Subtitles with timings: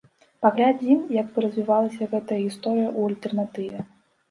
[0.45, 3.89] Паглядзім, як бы развівалася гэтая гісторыя ў альтэрнатыве.